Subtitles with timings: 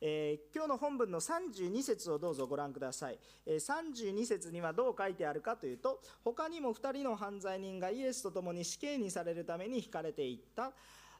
[0.00, 10.72] えー、今日の本文の32節をどうぞご覧ください、えー、32節にはどう書いてあるかというと他にも2人の犯罪人がイエスと共に死刑にされるために引かれていった。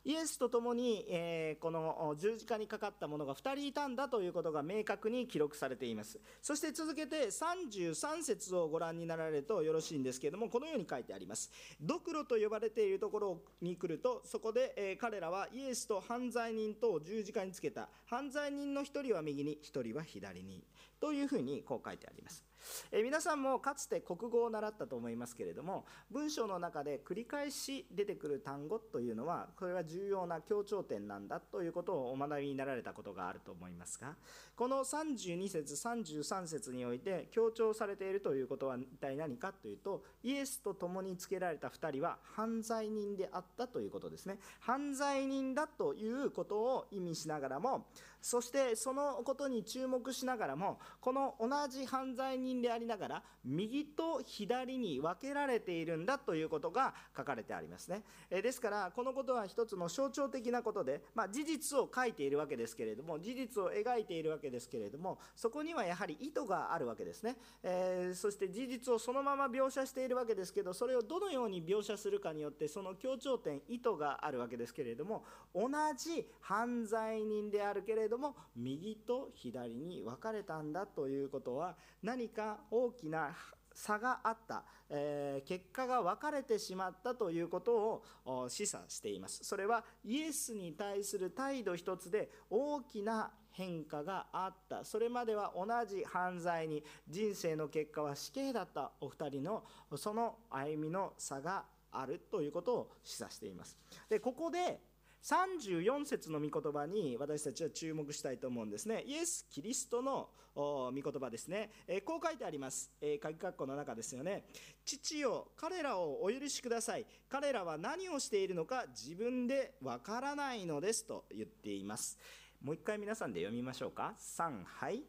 [0.08, 6.18] イエスと共に、えー、この十字架にかかった者が2人いたんだということが明確に記録されています。
[6.40, 11.50] そして続けて33節をご覧になられるとよろしいんですけれどもこのように書いてあります。
[11.78, 20.64] ドクロと呼ばれているところに来るとそこで、えー、彼らはイエスと犯罪人とを十字架につけた犯罪人の1人は右に1人は左に
[21.00, 22.47] というふうにこう書いてあります。
[22.92, 34.14] え皆さんもかつて国語を習ったと思いますけれども文章の中で繰り返し出てくる単語というのはこれは重要な強調点なんだということをお学びになられたことがあると思いますが
[34.56, 44.38] この32節33節において強調されているということは一体何かというとイエスと共につけられた2人は犯罪人であったということですね。
[44.60, 47.86] 犯罪人だということを意味しながらも
[48.20, 58.02] そしてそのことに注目しながらもこの同じ犯罪人でありながら右と左に分けられているんだということが書かれてありますね。
[58.30, 75.24] ですからこのことは一つの象徴的なことで、まあ、事実を書いているわけですけれども事実を描いているわけですけれどもそこにはやはり意図があるわけですね、えー、そして事実をそのまま描写しているわけですけどそれをどのように描写するかによってその強調点意図があるわけですけれども
[75.54, 83.34] 同じ犯罪人であるけれどども右と左に分かれたんだということは何か大きな
[83.78, 89.44] 差があった、えー、結果が分かれてしまったということを示唆しています。
[89.44, 94.84] それはイエスに対する態度一つで大きな変化があった。
[94.84, 98.90] それまでは同じ犯罪に人生の結果は死刑だった。
[99.00, 99.64] お二人の
[99.96, 103.78] その歩みの差があるということを示唆しています。
[104.08, 104.80] でここで
[105.22, 109.02] 34節の御言葉に私たちは注目したいと思うんですね。
[109.06, 111.70] イエス・キリストの御言葉ですね。
[112.04, 112.90] こう書いてあります。
[113.20, 114.44] 鍵括弧の中ですよね。
[114.84, 117.06] 父よ、彼らをお許しください。
[117.28, 122.18] 彼らは何をしているのか自分でわからないのですと言っています。
[122.60, 124.14] もう一回皆さんで読みましょうか。
[124.18, 125.02] 3、はい。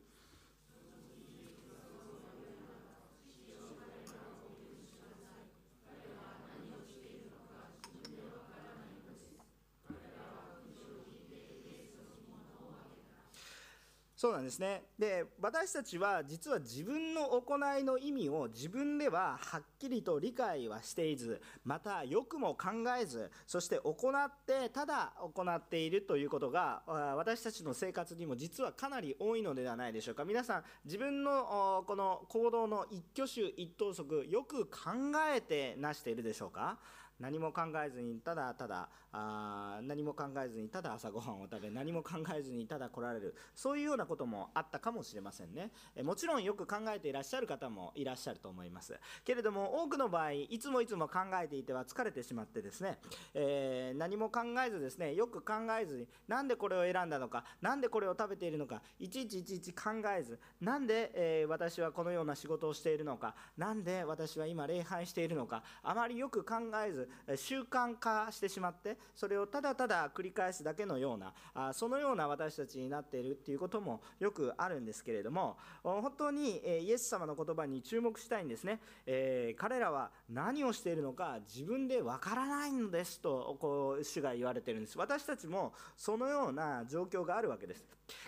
[14.19, 14.83] そうなんですね。
[14.99, 22.67] で私たちは実は自分の行いの意味を自分でははっきりと理解はしていずまたよくも考
[23.01, 26.81] えずそして行ってただ行っているということが
[27.15, 30.25] 私たちの生活にも実はかなり多いのではないでしょうか。
[30.25, 34.89] 皆さん自分のこの行動の一挙手一投足よく考
[35.33, 36.77] えてなしているでしょうか？
[37.19, 43.35] 何も考えずにただただあ何も考えずにただ朝ごはんを食べ何も考えずにただ来られる。
[43.55, 45.71] そういうようなこともあったかもしれませんね。
[45.95, 48.99] えもちろんよく考えていらっしゃる方もいらっしゃると思います。
[49.23, 52.99] けれども多くの場合いつもいつも考えていては疲れてしまってですね、
[53.33, 84.97] えー、何も考えずですねよく考えずになんでこれを選んだのか何でこれを食べているのかいちいちいちいち考えずなんで、えー、私はこのような仕事をしているのか何で私は今礼拝しているのかあまりよく考えず習慣化してしまってそれをただただ繰り返すだけのようなあそのような私たちになっているっていうこともよくあるんですけれども本当にイエス様の言葉に注目したいんですね、えー、彼らは何をしているのか自分でわからないのですとこう主が言われてるんです。
[84.97, 87.85] 私たちもそのような状況があるわけです。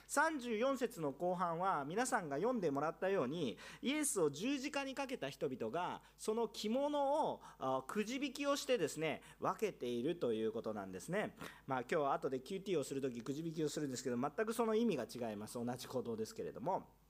[0.09, 7.41] 34節の後半は皆さんが読んでもらったようにイエスを十字架にかけた人々がその着物を
[7.87, 11.35] くじ引きをしてですね分けているということなんですね。
[11.67, 15.53] まあ今日は後で QT をする時くじ引きをするんですけど全くその意味が違います。
[15.63, 17.00] 同じ行動ですけれども。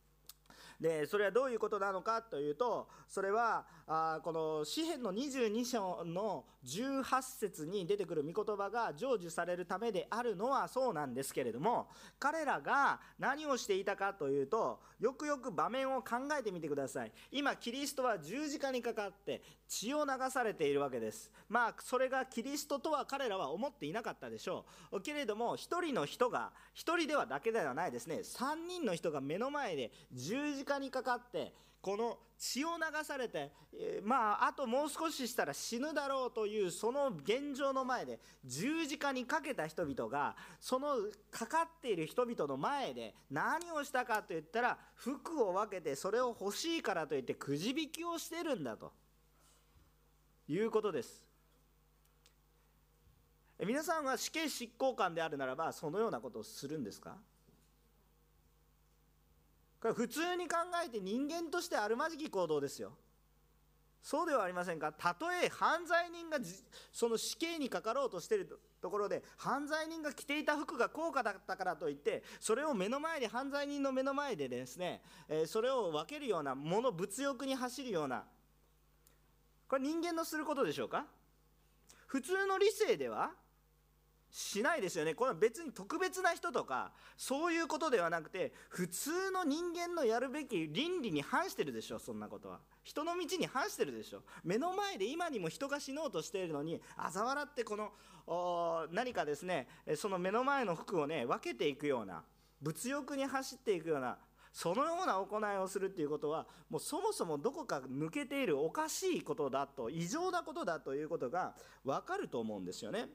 [0.81, 11.87] でそれはどういうことなのかというとそれはあこの詩篇の22章の18節に出てくる御言葉が成就されるためであるのはそうなんですけれども
[12.19, 17.11] 彼らが何をしていたかというとよくよく場面を考えてみてください。
[17.31, 21.31] 今キリストは十字架にかかって血を流されているわけです。
[21.49, 25.01] まあそれがキリストとは彼らは思っていなかったでしょう。
[25.01, 28.17] けれども1人の人が1人ではだけではないですね。
[28.17, 40.97] 3人の人が目の前で十字架にかかってこの血を流されて、えー、まああともう少ししたら死ぬだろうというその現状の前で十字架にかけた人々がその
[41.31, 48.91] かかっている人々の前で何をしたかと言ったら服を分けてそれを欲しいからといってくじ引きをしてるんだと。
[50.47, 51.23] いうことです。
[53.65, 57.15] 皆さんは死刑執行官であるならばそのようなことをするんですか？
[59.81, 62.93] これ普通に考えて人間としてあるまじき行動ですよ。
[64.03, 64.91] そうではありませんか？
[64.91, 66.39] たとえ犯罪人が
[66.91, 78.23] その死刑にかかろうとしているところで犯罪人が着ていた服が高価だったからといってそれを目の前で犯罪人の目の前でですね、えそれを分けるようなもの物欲に走るような
[79.67, 81.05] これ人間のすることでしょうか？
[82.07, 83.31] 普通の理性では
[84.31, 85.13] しないですよね。
[85.13, 92.59] これは別に特別な人とかそういうことではなくて普通の人間のやるべき倫理に反してるでしょそんなことは。
[92.83, 94.23] 人の道に反してるでしょ。
[94.43, 102.23] 目の前で今にも人が死のうとしているのに嘲笑ってこの何かですねその目の前の服をね分けていくような
[102.61, 104.17] 物欲に走っていくような
[104.53, 113.07] そのような行いをするっていうことはもうそもそもどこか抜けているおかしいことだと異常なことだということが分かると思うんですよね。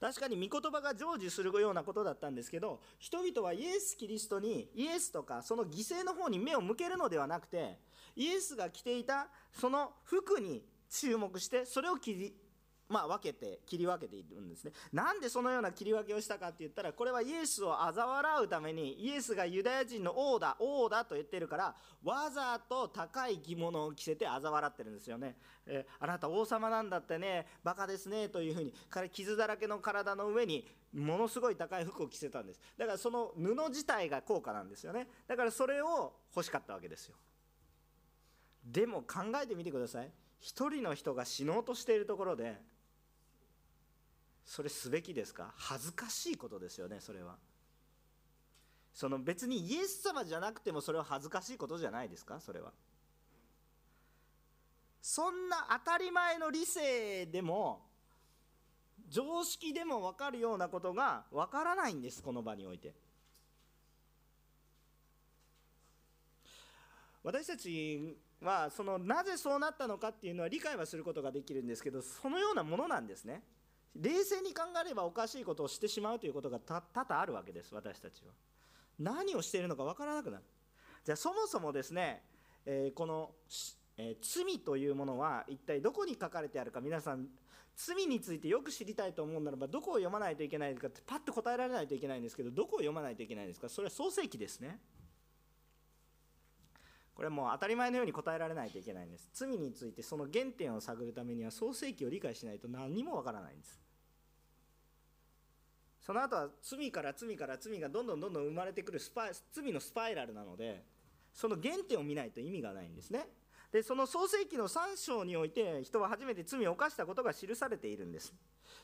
[0.00, 7.78] 確かに御言葉が成就するようなことだったんですけど人々はイエス・キリストにイエスとかその犠牲の方に目を向けるのではなくて
[8.16, 12.34] イエスが着ていたその服に注目してそれを切り
[12.90, 14.72] まあ、分けて切り分けているんですね。
[14.92, 32.60] なんでそのような切り分けをしたかって言ったらこれはイエスを嘲笑うためにイエスがユダヤ人の王だ王だと言ってるからわざと高い着物を着せて嘲笑ってるんですよね、えー、あなた王様なんだってねバカですねというふうに彼傷だらけの体の上にものすごい高い服を着せたんです。
[32.76, 35.06] だからその布自体が高価なんですよね。
[35.28, 37.14] だからそれを欲しかったわけですよ。
[38.64, 40.10] でも考えてみてください。
[40.40, 42.60] 一人の人が死のうとしているところで
[44.44, 45.52] それすべきですか？
[45.56, 47.36] 恥ずかしいことですよねそれは。
[48.92, 52.40] その別にイエス様じゃなくてもそれは恥ずかしいことじゃないですか？
[52.40, 52.72] それは。
[55.00, 57.86] そんな当たり前の理性でも
[59.08, 62.92] 常識でも分かるようなことが分からないんですこの場において。
[67.22, 73.42] 私たちはそのなぜそうなったのかっていうのは理解はすることができるんですけどそのようなものなんですね。
[73.96, 78.32] 冷静に考えればおかしいことをしてしまうということが多々あるわけです私たちは。
[78.98, 80.44] 何をしているのか分からなくなる。
[81.04, 82.22] じゃあそもそもですね、
[82.66, 83.30] えー、この、
[83.96, 87.26] えー、罪というものは一体どこに書かれてあるか皆さん
[87.74, 93.68] 罪についてよく知りたいと思うならばどこを読まないといけないかってパッと答えられないといけないんですけどどこを読まないといけないんですか？
[93.68, 94.78] それは創世記ですね。
[97.14, 99.28] これもう当たり前のように答えられないといけないんです。
[99.32, 103.80] 罪についてその原点を探るためには創世記を理解しないと何にもわからないんです。
[106.00, 110.82] その後は罪から罪から罪がどんどんどんどん生まれてくるスパ罪のスパイラルなので
[111.32, 113.28] その原点を見ないと意味がないんですね。
[113.70, 118.34] でその創世記の3章において人は初めて罪を犯したことが記されているんです。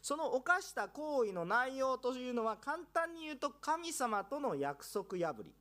[0.02, 5.52] その犯した行為の内容というのは簡単に言うと神様との約束破り。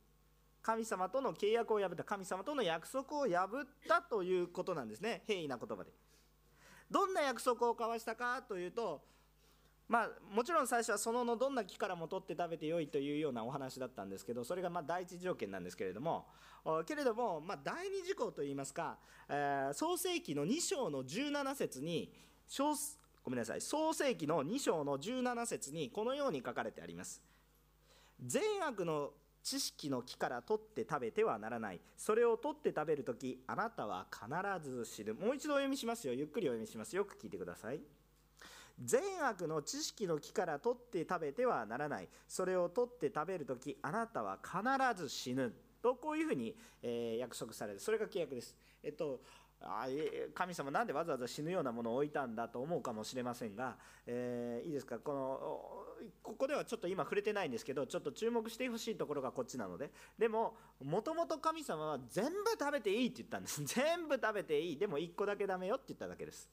[0.66, 5.22] 神様との契約を破った神様との約束を破ったということなんですね。
[5.24, 5.92] 平易な言葉で。
[6.90, 9.02] どんな約束を交わしたかというと
[9.88, 16.26] まあもちろん最初はそののどんな木からも取って食べてよいというようなお話だったんですけどそれがま第一条件なんですけれども
[16.84, 18.98] けれども、ま、第二事項といいますか、
[19.28, 22.12] え、創世紀の2章の17節に
[23.22, 27.22] ごめんなさい創世紀の2章の17節にこのように書かれてあります。
[28.24, 29.10] 善悪の
[29.46, 31.80] 知識の木から取って食べてはならない。
[31.96, 36.14] それを取って食べるときあなたは必ず知るもう一度お読みしますよ。
[36.14, 36.96] ゆっくりお読みします。
[36.96, 37.78] よく聞いてください。
[38.82, 42.08] 善悪の知識の木から取って食べてはならない。
[42.26, 45.54] それを取って食べるときあなたは必ず死ぬ。
[45.80, 47.78] とこういうふうに、えー、約束される。
[47.78, 48.56] それが契約です。
[48.82, 49.20] えっと
[49.60, 49.86] あ
[50.34, 54.98] 神様なんでわざわざ死ぬようなものを置いたんだと思うかもしれませんが、えー、いいですか？
[54.98, 59.90] このここではちょっと今触れてないんですけどちょっと注目してほしいところがこっちなので。
[60.18, 63.64] でももともと神様は全部食べていいって言ったんです。
[63.64, 64.78] 全部食べていい。
[64.78, 66.50] でも1個だけダメよって言っただけです。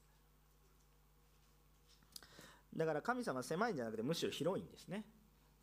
[2.75, 5.05] だから神様は狭いんじゃなくてむしろ広いんですね。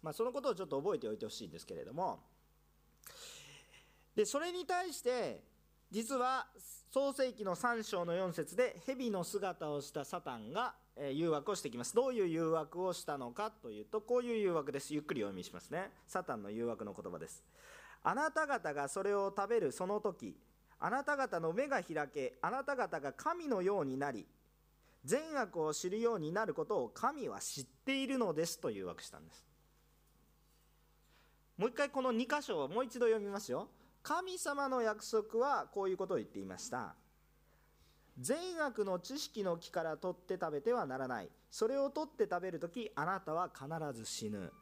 [0.03, 2.23] まあそのことをちょっと覚えておいてほしいんですけれども。
[4.15, 5.43] でそれに対して
[5.91, 6.47] 実は
[6.93, 10.75] 創世紀の3章の4節で蛇の姿をしたサタンが
[11.13, 11.95] 誘惑をしてきます。
[11.95, 14.95] どういう誘惑をしたのかというとこういう誘惑です。
[14.95, 15.91] ゆっくりお読みしますね。
[16.07, 17.43] サタンの誘惑の言葉です。
[18.03, 20.37] あなた方がそれを食べるその時
[20.79, 24.27] あなた方の目が開けあなた方が神のようになり
[25.05, 29.45] 善悪を知るようになることを神は知っているのですと誘惑したんです。
[31.59, 33.69] もう一回この2箇所をもう一度読みますよ。
[34.03, 36.95] 神様の約束はこういうことを言っていました
[38.19, 44.53] 善悪の知識の木から取って食べてはならないそれを取って食べるときあなたは必ず死ぬ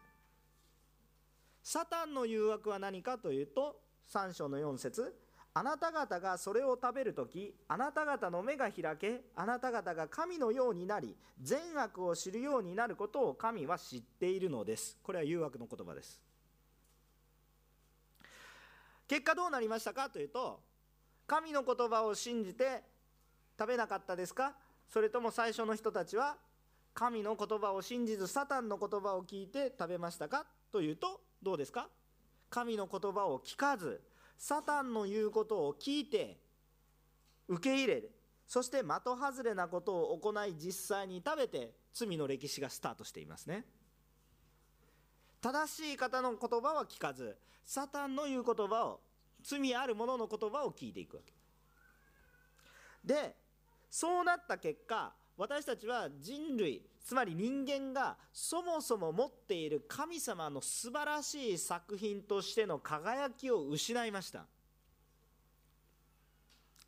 [1.62, 3.80] サタンの誘惑は何かというと
[4.12, 5.14] 3章の4節
[5.58, 14.96] あなた方がそれを食べるとき、あなた方の目が開け、あなた方が神のようになり、善悪を知るようになることを神は知っているのです。
[15.02, 16.20] これは誘惑の言葉です。
[19.08, 20.60] 結果どうなりましたかというと、
[21.26, 22.82] 神の言葉を信じて
[23.58, 24.54] 食べなかったですか？
[24.88, 26.36] それとも最初の人たちは
[26.94, 30.46] 神の言葉を信じずサタンの言葉を聞いて食べましたか？
[30.70, 31.88] というとどうですか？
[32.50, 34.00] 神の言葉を聞かず
[34.38, 36.38] サタンの言うことを聞いて
[37.48, 38.02] 受け入れ
[38.46, 43.64] そして的外れなことを行い実際に食べて罪の歴史がスタートしていますね。
[45.40, 49.00] 正しい方の言葉は聞かずサタンの言う言葉を
[49.42, 51.32] 罪ある者の言葉を聞いていくわけ。
[53.04, 53.36] で
[53.90, 64.44] そうなった結果私たちは人類つまり人間がそもそも持っている神様の素晴らしい作品としての輝きを失いました。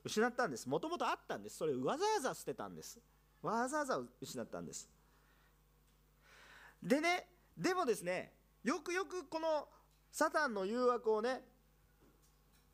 [0.05, 0.69] 失ったんです。
[0.69, 1.59] もともとあったんです。
[1.59, 2.99] それわざわざ捨てたんです。
[3.43, 4.89] わざわざ失ったんです。
[6.83, 8.33] でねでもですね
[8.65, 9.69] よくよくこの
[10.13, 11.41] サタンの誘惑をね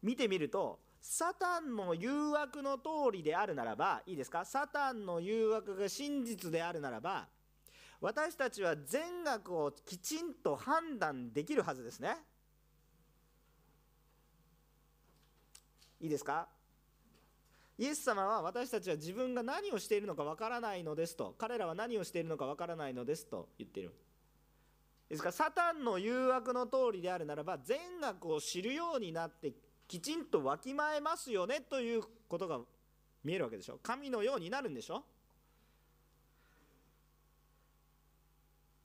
[0.02, 4.44] 見てみるとサタンの誘惑の通りであるならばいいですか？
[4.44, 7.28] サタンの誘惑が真実であるならば
[8.00, 12.16] 私たちは善悪をきちんと判断できるはずですね。
[16.00, 16.48] いいですか？
[17.78, 23.94] イエス様は私たちは自分が何をしているのかわからないのですと彼らは何をしているのかわからないのですと言っている。
[25.08, 29.52] ですからサタンの誘惑の通りであるならば善悪を知るようになって
[29.86, 32.58] きちんとわきまえますよねということが
[33.22, 35.04] 見えるわけでしょ神のようになるんでしょ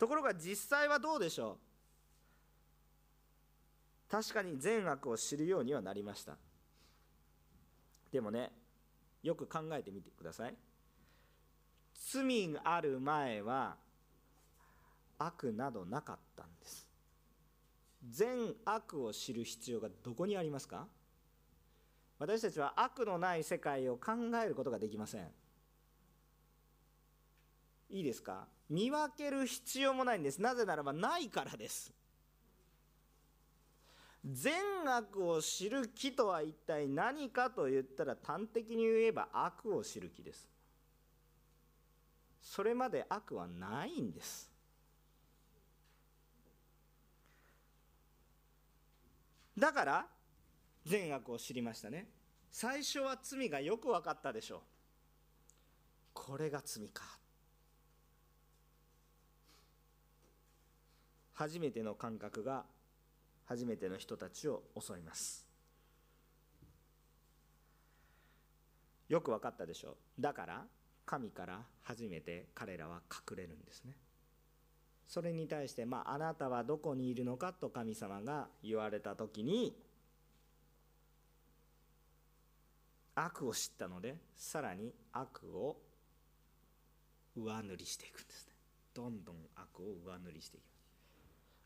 [0.02, 1.60] ところが実際はどうでしょ
[4.10, 4.12] う。
[4.12, 6.38] 確かに善悪を知るようにはなりました。
[8.12, 8.52] でもね
[9.22, 10.56] よく考えてみてください。
[11.94, 13.78] 罪ある前は
[15.26, 16.88] 悪などなかったんです。
[18.10, 20.88] 善悪を知る必要がどこにありますか？
[22.18, 24.12] 私たちは悪のない世界を考
[24.44, 25.28] えることができません。
[27.90, 28.48] いいですか？
[28.70, 30.42] 見分ける必要もないんです。
[30.42, 31.94] なぜならばないからです。
[34.24, 34.54] 善
[34.86, 40.48] 悪を知る木とは一体何かと言ったら端的に言えば悪を知る木です。
[42.40, 44.51] それまで悪はないんです。
[49.58, 50.08] だから
[50.86, 52.08] 善悪を知りましたね。
[52.52, 54.60] 最初は罪がよく分かったでしょう。
[56.14, 57.04] これが罪か。
[61.34, 62.66] 初めての感覚が
[63.46, 65.46] 初めての人たちを襲います。
[69.10, 70.22] よく分かったでしょう。
[70.22, 70.66] だから
[71.06, 73.98] 神から初めて彼らは隠れるんですね。
[75.12, 79.76] それに対して、まあ、あなたはどこにいるのかと神様が言われた時に
[83.14, 85.76] 悪を知ったのでさらに悪を
[87.36, 88.54] 上塗りしていくんですね。
[88.94, 90.96] どんどん悪を上塗りしていきます。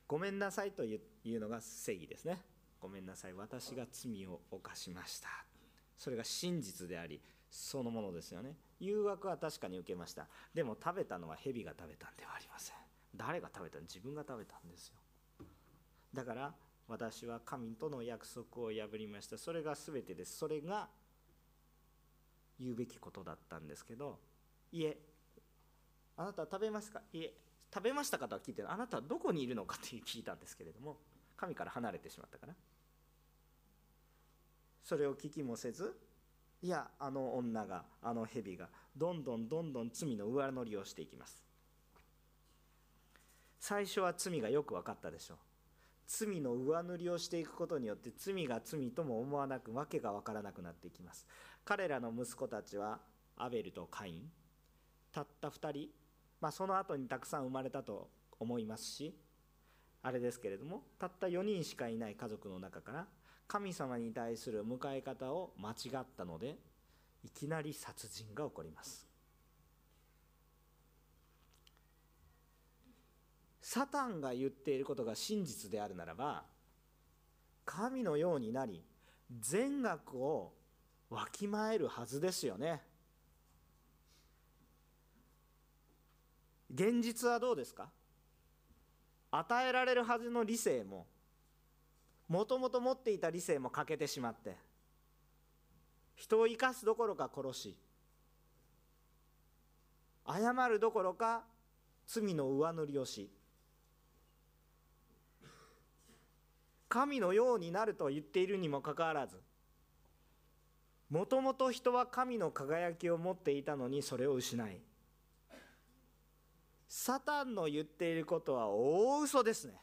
[0.07, 2.41] ごめんなさいというのが正義ですね。
[2.81, 5.29] ごめんなさい私が罪を犯しました。
[5.99, 7.21] それが真実であり
[7.51, 8.55] そのものですよね。
[8.79, 10.25] 誘惑は確かに受けました。
[10.55, 12.84] でも食べたのは蛇が食べたんではありません。
[13.15, 13.83] 誰が食べたの？
[13.83, 14.95] 自分が食べたんですよ。
[16.13, 16.53] だから
[16.87, 19.37] 私は神との約束を破りました。
[19.37, 20.37] それが全てです。
[20.37, 20.87] それが
[22.59, 24.19] 言うべきことだったんですけど
[24.71, 24.97] いえ
[26.15, 27.01] あなたは食べますか？
[27.11, 27.33] いえ
[27.73, 30.97] 食べましたかとは聞いてあなたはどこにいるのかって聞いたんですけれども
[31.35, 32.53] 神から離れてしまったから
[34.81, 35.99] それを聞きもせず
[36.61, 41.44] いやあの女があの蛇がどんどんどんどん罪の上乗りをしていきます。
[43.67, 45.33] 最初は罪がよく分かったでしょ。
[45.33, 45.37] う
[46.05, 51.25] 罪の上塗りをしていくことによって罪が罪とも思わなく訳が分からなくなっていきます。
[51.63, 52.99] 彼らの息子たちは
[53.35, 54.29] アベルとカイン。
[55.11, 55.89] たった2人、
[56.39, 58.07] まあ、その後にたくさん生まれたと
[58.39, 59.17] 思いますし
[60.03, 63.07] あれですけれどもたった4人しかいない家族の中から
[63.47, 66.59] 神様に対する迎え方を間違ったので
[67.23, 69.14] いきなり殺人が起こります。
[73.67, 76.43] サタンが言っていることが真実であるならば
[77.65, 78.85] 神のようになり
[79.39, 80.53] 善悪を
[81.09, 82.83] わきまえるはずですよね。
[86.71, 87.89] 現実はどうですか？
[89.31, 91.07] 与えられるはずの理性も
[92.27, 94.55] もともと持っていた理性も欠けてしまって
[96.13, 97.75] 人を生かすどころか殺し
[100.27, 101.45] 謝るどころか
[102.05, 103.31] 罪の上塗りをし
[106.95, 109.35] 神のようになると言っているにもかかわらず
[111.09, 114.77] もともと人は神の輝きを持っていたのにそれを失い
[116.87, 119.73] サタンの言っていることは大嘘ですね。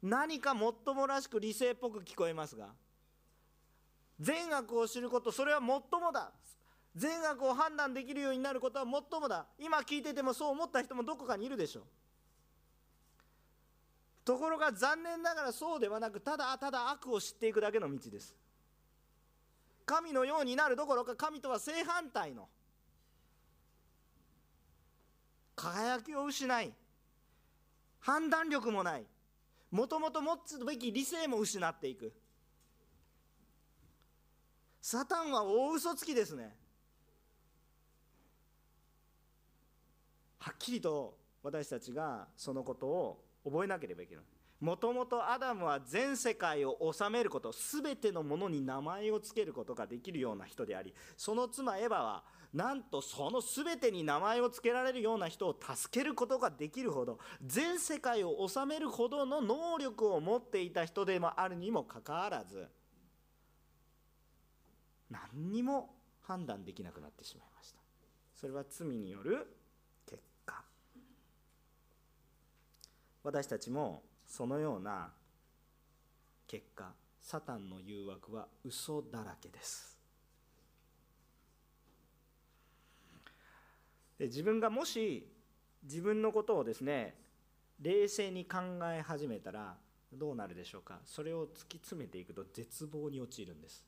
[0.00, 2.68] 何かもっともらしく理性っぽく聞こえますが
[4.20, 6.30] 善悪を知ることそれはもっともだ。
[6.94, 9.46] 善悪を判断できるようになることはもっともだ。
[9.58, 11.84] 今聞いててもそう思った人もどこかにいるでしょう。
[14.24, 18.34] ところが残念ながらそうではなくただただ悪を知っていくだけの道です。
[19.86, 22.48] 神のようになるどころか神とは正反対の。
[25.56, 26.72] 輝きを失い
[27.98, 29.04] 判断力もない。
[29.70, 32.12] もともと持つべき理性も失っていく。
[34.80, 36.56] サタンは大嘘つきですね。
[40.38, 44.24] はっきりと私たちがそのことを覚えなければいけない。
[44.60, 62.68] もともとアダムは全世界を治めること全てのものに名前を付けることができるような人でありその妻エヴァはなんとその全てに名前を付けられるような人を助けることができるほど全世界を治めるほどの能力を持っていた人でもあるにもかかわらず
[65.08, 67.80] 何にも判断できなくなってしまいました。
[68.34, 69.46] それは罪による
[70.06, 70.64] 結果
[73.22, 75.12] 私たちもそのような
[76.46, 79.98] 結果サタンの誘惑は嘘だらけです。
[84.18, 85.26] で自分がもし
[85.82, 87.14] 自分のことをですね
[87.80, 88.58] 冷静に考
[88.92, 89.76] え始めたら
[90.12, 90.98] どうなるでしょうか？
[91.04, 93.84] それを突き詰めていくと絶望に陥るんです。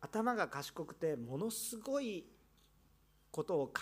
[0.00, 2.24] 頭が賢くてものすごい
[3.30, 3.72] ことを考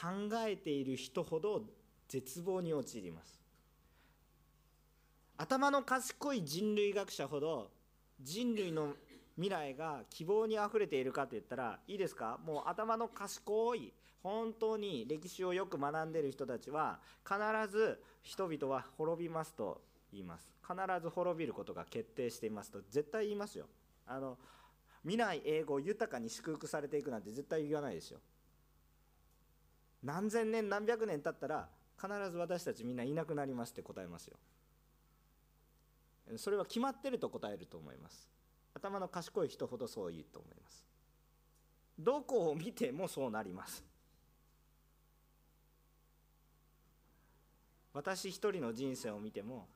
[0.46, 1.64] えている人ほど
[2.10, 3.40] 絶望に陥ります。
[5.38, 7.70] 頭の賢い人類学者ほど
[8.20, 8.94] 人類の
[9.36, 12.38] 未来が希望にあふれているかと言ったらいいですか？
[12.44, 13.92] もう頭の賢い
[14.24, 17.38] 本当に歴史をよく学んでいる人たちは必
[17.70, 19.80] ず人々は滅びますと
[20.12, 20.52] 言います。
[20.62, 23.66] 必ず滅びることが決定していますと絶対言いますよ。
[24.06, 24.36] あの
[25.02, 28.18] 未来英語豊かに祝福されていくなんて絶対言わないですよ。
[30.02, 31.68] 何千年何百年経ったら
[32.00, 34.38] 必ず私たちみんないなくなりますって答えますよ。
[36.36, 38.28] それは決まってると答えると思います。
[38.74, 40.84] 頭の賢い人ほどそう言うと思います。
[41.98, 43.84] どこを見てもそうなります。
[47.92, 49.66] 私一人の人生を見ても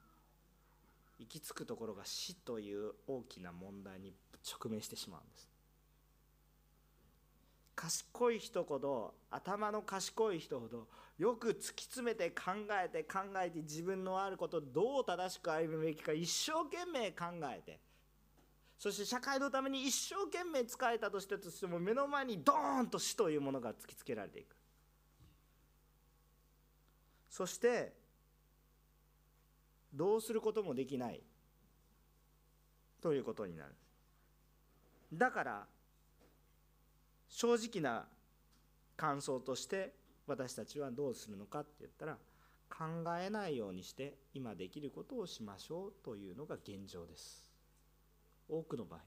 [1.18, 5.53] 行き着くところが死という大きな問題に直面してしまうんです。
[7.74, 10.86] 賢い人ほど頭の賢い人ほど
[11.18, 12.52] よく突き詰めて考
[12.84, 17.80] えて考えて自分のあることをどう正しく歩むべきか一生懸命考えて。
[18.78, 24.56] そして社会のために一生懸命使えたとしてとしても目の前にドーンと死というものが突きつけられていく。
[27.30, 27.94] そして
[29.92, 31.22] どうすることもできない
[33.00, 33.74] ということになる。
[35.12, 35.66] だから
[37.34, 38.06] 正直な
[38.96, 39.92] 感想として
[40.28, 42.16] 私たちはどうするのかって言ったら
[42.70, 42.84] 考
[43.20, 47.50] えないようにして今できることをしましょうというのが現状です。
[48.48, 49.00] 多くの場合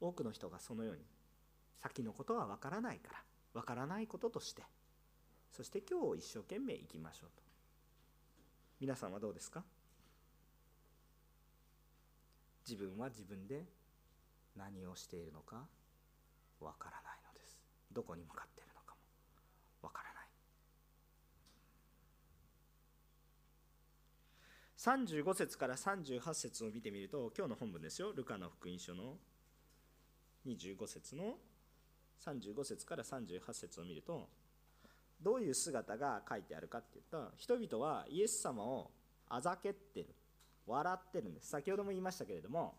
[0.00, 1.02] 多くの人がそのように
[1.80, 4.62] 先のことは分からないから分からないこととして
[5.52, 7.42] そして今日を一生懸命生きましょうと。
[8.80, 9.62] 皆さんはどうですか？
[12.68, 13.64] 自分は自分で
[14.56, 15.68] 何をしているのか
[16.60, 17.60] わからないのです。
[17.92, 19.88] どこに向かっているのかも。
[19.88, 20.28] わからない。
[24.78, 28.12] 35節から38節を見てみると今日の本文ですよ。
[28.12, 29.16] ルカの福音書の
[30.46, 31.36] 25節の
[32.20, 34.28] 35節から38節を見ると
[35.20, 38.90] どういう姿が書いてあるかっていったら人々はイエス様を
[39.28, 40.14] あざけってる
[40.66, 41.48] 笑ってるんです。
[41.48, 42.74] 先ほども言いましたけれども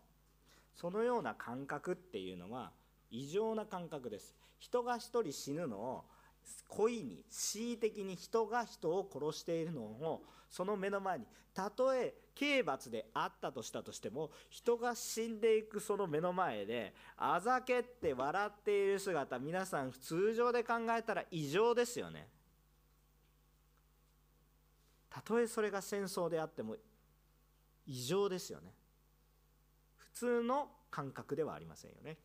[0.74, 2.72] そのような感覚っていうのは
[3.16, 4.34] 異常な感覚です。
[4.58, 6.04] 人が一人死ぬのを
[6.68, 11.24] 故意に恣意的に人が人を殺しているのをその目の前に
[11.54, 22.28] たとえ刑罰であったとしたとしても人が死んでいくその目の前であざけって笑っている姿皆さん通常で考えたら異常ですよね。
[25.08, 26.76] たとえそれが戦争であっても
[27.86, 28.74] 異常ですよね。
[29.96, 32.18] 普通の感覚ではありませんよね。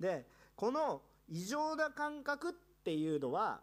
[0.00, 2.52] でこの異常な感覚っ
[2.84, 3.60] ていうのは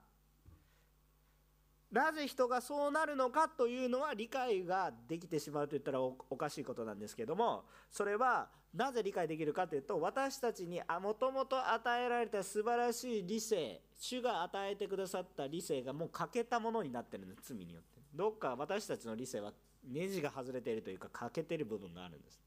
[1.92, 18.02] なぜ人がそうなるのかというのは理解ができてしまうと言ったらおかしいことなんですけどもそれはなぜ理解できるかというと私たちにもともと与えられた素晴らしい理性主が与えてくださった理性がもう欠けたものになってるんです罪によって。
[18.16, 19.54] どっか私たちの理性は
[19.88, 22.40] ネジが外れているというか欠けてる部分があるんです。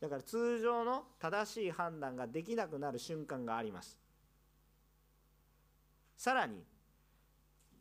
[0.00, 3.98] だから通常の正しい判断ができなくなる瞬間があります。
[6.16, 6.62] さらに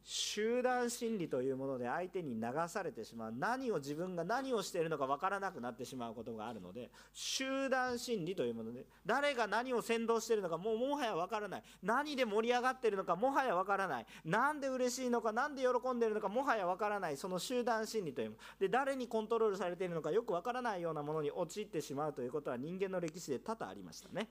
[0.10, 3.34] 集団心理というもので相手に流されてしまう。
[3.38, 11.64] 何を自分が何をしているのか分からなくなってしまうことがあるので集団心理というもので誰が何を先導しているのかもうもはや分からない。
[11.84, 14.06] 何で盛り上がっているのかもはや分からない。
[14.24, 17.18] 何で嬉しいのか何で喜んでいるのかもはや分からない。
[17.18, 18.42] その集団心理というもの。
[18.60, 24.30] で誰にコントロールされているのかよく分からないようなものに陥ってしまうということは人間の歴史で多々ありましたね。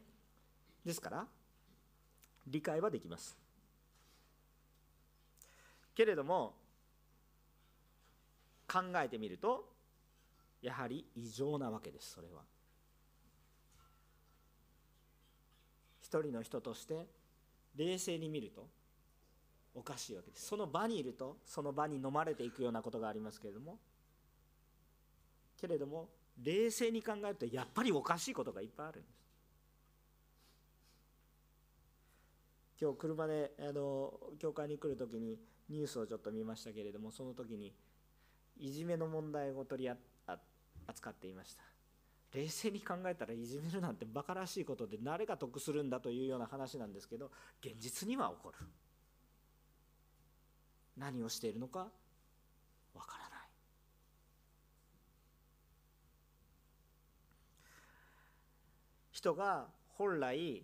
[0.86, 1.26] ですから
[2.46, 3.45] 理解はできます。
[5.96, 6.54] けれども
[8.70, 9.64] 考えてみると
[10.61, 12.42] やはり異常なわけですそれは。
[16.00, 17.06] 一人の人として
[17.74, 18.68] 冷静に見ると
[19.74, 20.46] おかしいわけです。
[20.46, 23.78] その場にいるとその場に飲まれていくようなことがありますけれども
[25.59, 26.11] けれども
[26.42, 29.16] 冷静に考えるとやっぱりおかしいことがいっぱいあるんです。
[32.78, 37.72] 今日車であの教会に来る時にニュースをちょっと見ましたけれどもその時に
[38.59, 39.90] いじめの問題を取り
[40.87, 41.62] 扱っていました。
[42.33, 47.31] 冷静に考えたらいじめるなんてバカらしいことで誰が得するんだというような話なんですけど
[47.64, 48.66] 現実には起こる。
[50.96, 51.88] 何をしているのか
[52.94, 53.48] わからない。
[59.12, 60.62] 人が本来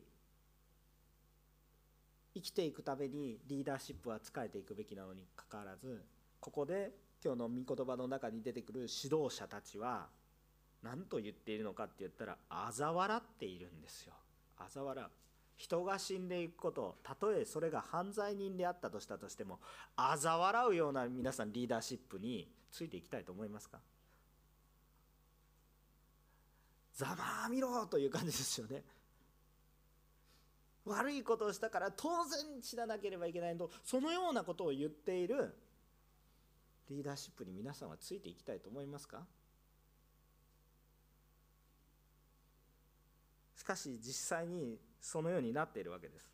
[2.35, 6.03] 生きていくためにリーダーシップは使えていくべきなのにかかわらず
[6.41, 6.91] ここで
[7.25, 10.07] 今日の御言葉の中に出てくる指導者たちは
[10.83, 14.15] 何と言っているのかって言ったら嘲笑っているんですよ。
[14.59, 15.09] 嘲笑う。
[15.57, 19.61] 人が死んでいくことたとえそれが犯罪人であったとしたとしても
[19.97, 23.79] 嘲笑うような皆さんリーダーシップについていきたいと思いますか？
[26.95, 28.83] ざまあみろという感じですよね。
[30.85, 35.55] 悪いことをしたから当然死ななければいけないとそのようなことを言っている
[36.91, 39.25] リーダーシップに皆さんはついていきたいと思いますか？
[43.57, 46.33] しかし実際にそのようになっているわけです。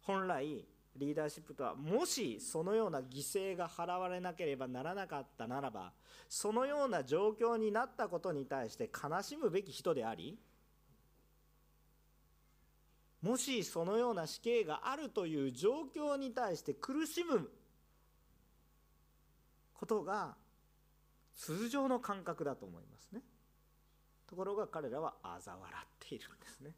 [0.00, 0.64] 本来
[0.96, 5.92] リーダーシップとはもしそのような犠牲が払われなければならなかったならば
[6.28, 10.38] そのような状況になったことに対して悲しむべき人であり
[13.22, 17.50] もしそのような死刑があるという状況に対して苦しむ
[19.74, 20.36] ことが
[21.34, 23.20] 通常の感覚だと思いますね。
[24.26, 26.72] ところが彼らは嘲笑っているんですね。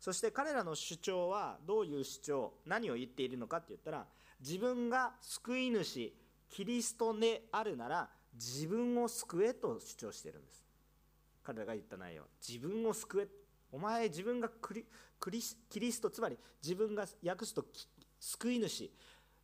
[0.00, 4.06] そして彼らの主張はどういう主張何を言っているのかって言ったら
[4.40, 6.12] 自分が救い主
[6.50, 10.71] キリストであるなら自分を救えと主張しているんです。
[11.42, 12.24] 彼らが言った内容。
[12.46, 13.28] 自分を救え。
[13.70, 14.84] お前自分がクリ
[15.18, 17.64] クリキリストつまり自分が訳すと
[18.20, 18.90] 救い主。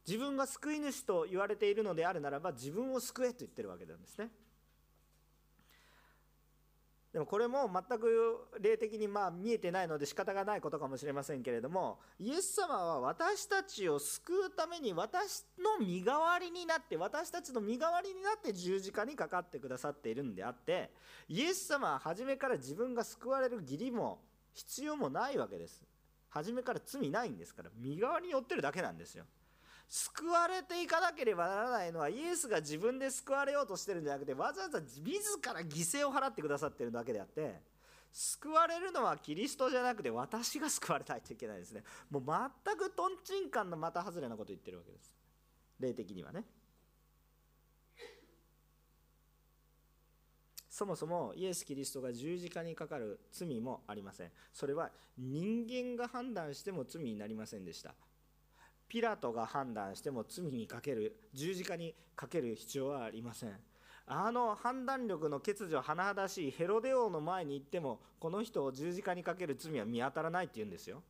[0.07, 4.31] 自分が救い主と言われているのであるならば自分を救えと言ってるわけなんですね。
[7.18, 20.92] でもこれも全く霊的にまあ見えてないので仕方がないことかもしれませんけれどもイエス様は私たちを救うために私の身代わりになって私たちの身代わりになって十字架にかかってくださっているんであって
[21.28, 24.20] イエス様は初めから自分が救われる義理も
[24.52, 25.85] 必要もないわけです。
[26.28, 29.24] 初めから罪ないんですから身代わりによってるだけなんですよ。
[29.88, 35.03] 救われていかなければならないのはイエスが自分で救われようとしてるんじゃなくてわざわざ自
[35.42, 37.55] ら犠牲を払ってくださってるだけであって
[38.12, 41.85] 救われるのはキリストじゃなくて私が救われないといけないですね。
[42.11, 45.14] もう全くとんちんかんの股外れなこと言ってるわけです。
[45.79, 46.44] 霊的にはね。
[50.70, 54.31] そもそもイエス・キリストが十字架にかかる罪もありません。
[54.53, 57.94] それは人間が判断しても罪になりませんでした。
[58.88, 63.57] ピラトが判断しても罪にかける十字架にかける必要はありません。
[64.07, 71.03] あの判断力の欠如甚だしいヘロデ王の前に行ってもこの人を十字架にかける罪は見当たらないって言うんですよ。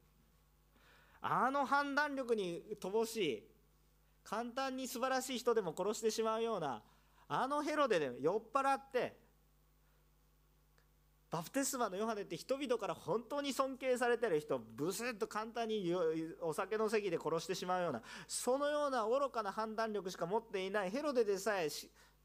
[1.20, 3.42] あの判断力に乏しい
[4.24, 6.82] 簡単に素晴らしい人でも殺してしまうような
[7.28, 9.16] あのヘロデで酔っ払って
[11.30, 15.94] バプテスマのヨハネって人々から本当に尊敬されてる人ブスッと簡単に
[16.40, 21.68] お酒の席で殺してしまうようなそのような愚かな判断力しか持っていないヘロデでさえ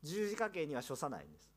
[0.02, 1.52] 十字架刑には処さないんです。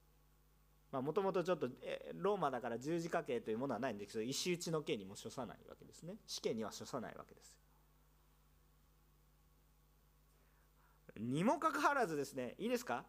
[0.90, 1.68] もともとちょっと
[2.14, 6.16] ローマだから十字架刑というものはないんですけど石打ちの刑にも処さないわけですね。
[6.26, 7.54] 死刑には処さないわけです
[11.18, 13.04] にもかかわらずですねいいですか？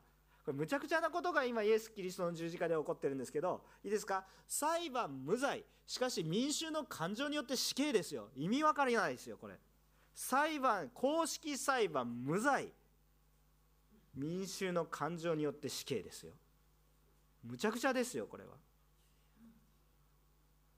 [0.47, 4.23] これむちゃくちゃなことが今イエス・キリストの十字架で起こってるんですけどいいですか？
[4.47, 5.65] 裁判無罪。
[5.85, 8.29] しかし民衆の感情によって死刑ですよ。
[8.33, 9.55] 意味わかりないですよこれ。
[10.15, 12.69] 裁判公式裁判無罪。
[14.15, 16.31] 民衆の感情によって死刑ですよ。
[17.43, 18.51] むちゃくちゃですよこれは。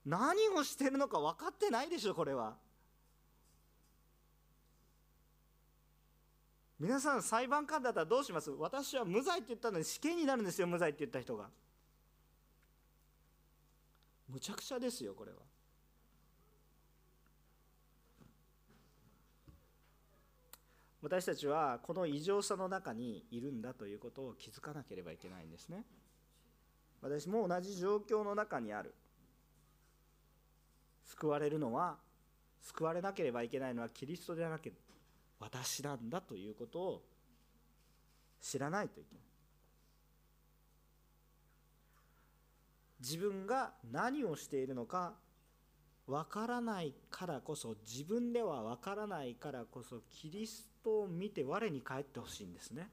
[0.04, 2.56] 何をしてるのか分かってないでしょこれは。
[6.80, 8.50] 皆さん裁判官だったらどうします？
[8.50, 11.50] 私は無罪って言ったのに死刑になるんですよ無罪って言った人が。
[14.30, 15.36] むちゃくちゃですよこれは。
[21.02, 25.84] 私たちはこの異常さの中にいるんだということを気づかなければいけないんですね。
[27.02, 28.94] 私も同じ状況の中にある。
[31.04, 31.96] 救われるのは
[32.62, 34.72] 救われなければいけないのはキリストではなく
[35.40, 37.02] 私なんだということを
[38.40, 39.24] 知らないといけない。
[43.00, 45.14] 自分が何をしているのか
[46.06, 52.90] わからないからこそ自分ではわからないからこそキリストを見て我に返ってほしいんですね。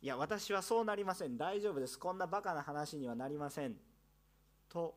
[0.00, 1.36] いや私はそうなりません。
[1.36, 1.98] 大丈夫です。
[1.98, 3.74] こんなバカな話にはなりません。
[4.68, 4.94] と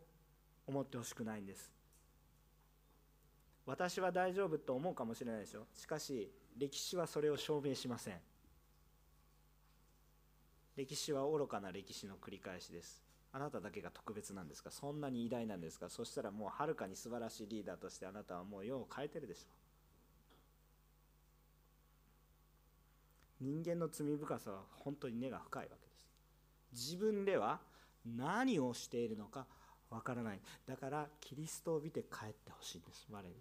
[0.68, 1.81] 思ってほしくないんです。
[3.72, 5.66] 私は大丈夫と思うかもしれないでしょ。
[5.74, 8.20] しかし歴史はそれを証明しません。
[10.76, 13.02] 歴史は愚かな歴史の繰り返しです。
[13.32, 14.72] あなただけが特別なんですか？
[14.72, 15.90] そんなに偉大なんですか？
[15.90, 19.46] そしたらもうはるかに素晴らしいリーダーとしてあなたはもう世を変えてるでしょ。
[23.40, 26.10] 人間の罪深さは本当に根が深いわけです。
[26.74, 27.62] 自分では
[28.06, 29.48] 何をしているのか
[29.90, 30.42] わからない。
[30.68, 33.08] だからキリストを見て帰ってほしいんです。
[33.10, 33.34] 我に。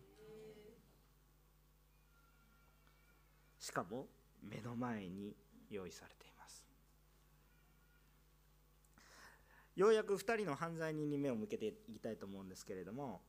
[3.70, 4.08] しかも
[4.42, 5.32] 目の前に
[5.70, 6.64] 用意されています。
[9.76, 13.20] ようやく2人の犯罪人に目を向けていきたいと思うんですけれども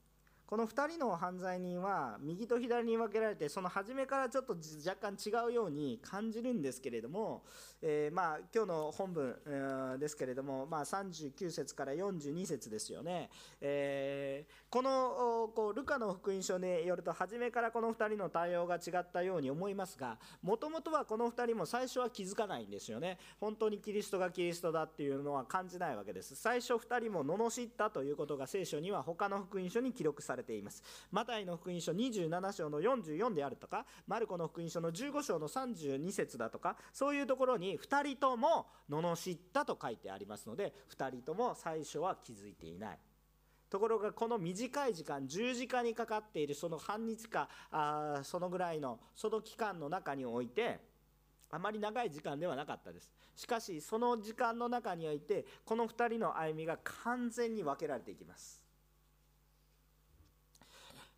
[0.52, 7.44] この2人の犯罪人は右と左に分けられてその初めからちょっと若干違うように感じるんですけれども、
[7.82, 13.30] えー、まあ今日の本文、ですけれども、まあ、39節から42節ですよね、
[13.62, 23.20] えー、このこうルカの福音書によると初めからこの2人の対応が違ったように思いますがもともとはこの2人も最初は気づかないんですよね。
[23.40, 26.36] 本当にキリストがキリストだっていうのは感じないわけです。
[26.36, 30.84] 最初2人も罵ったということが聖書には他の福音書に記録されれています。
[31.12, 43.00] マタイの福音書27章の44であるとかマルコの福音書の15章の32節だとかそういうところに2人とも罵ったと書いてありますので2人とも最初は気づいていない。
[43.70, 50.82] ところがこの短い時間十字架にかかっているその半日かあそのぐらいのその期間の中において
[51.50, 53.10] あまり長い時間ではなかったです。
[53.36, 58.61] しかしその時間の中においてこの2人の歩みが完全に分けられていきます。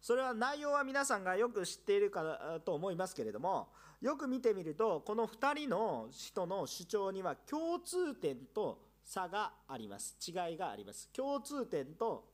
[0.04, 3.70] それは内容は皆さんがよく知っているかと思いますけれども
[4.02, 10.18] よく見てみるとこの2人の人の主張には共通点と差があります。
[10.28, 11.10] 違いがあります。
[11.14, 12.26] 共通点と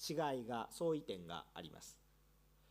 [0.00, 1.96] 違いが相違点があります。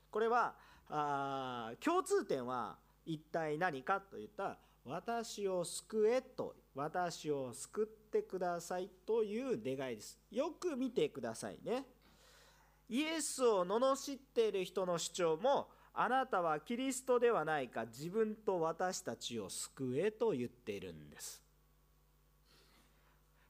[0.10, 0.54] これは
[0.90, 10.20] あ共通点は一体何かといったら私を救えと私を救ってくださいという願いです。
[10.30, 11.86] よく見てくださいね。
[12.92, 21.42] イエスを罵っている人の主張もあなたはキリストではないか自分と私たちを救えと言っているんです。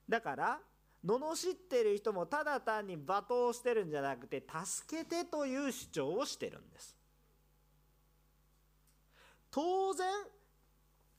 [0.08, 0.60] だから
[1.04, 6.96] 罵っている人もただ単に罵倒してるんじゃなくて助けてという主張をしてるんです。
[9.50, 10.08] 当然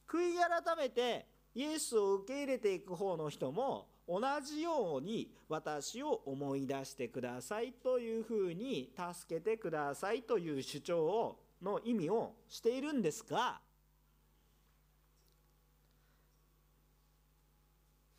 [0.07, 13.59] 悔い改めてイエスを受け入れていく方の人も同じように私を思い出してくださいというふうに助けてくださいという主張をの意味をしているんですが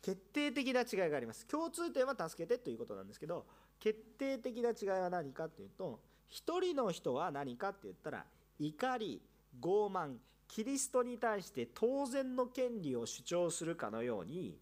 [0.02, 1.46] 決定的な違いがあります。
[1.46, 3.46] 共通点は助けてということなんですけど
[3.78, 8.24] 決定的な違いは何かっていうと一人の人は何かって言ったら
[8.58, 9.22] 怒り
[9.62, 10.16] 傲慢
[10.48, 14.58] キリストに対して当然の権利を主張するかのように